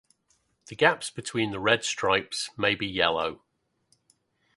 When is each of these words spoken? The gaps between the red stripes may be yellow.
The 0.65 0.75
gaps 0.75 1.11
between 1.11 1.51
the 1.51 1.59
red 1.59 1.83
stripes 1.83 2.49
may 2.57 2.73
be 2.73 2.87
yellow. 2.87 3.43